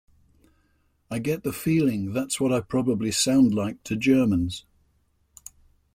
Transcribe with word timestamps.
I 1.11 1.19
get 1.19 1.43
the 1.43 1.53
feeling 1.53 2.11
that's 2.11 2.39
what 2.41 2.51
I 2.51 2.59
probably 2.61 3.11
sound 3.11 3.53
like 3.53 3.83
to 3.83 3.95
Germans. 3.95 4.65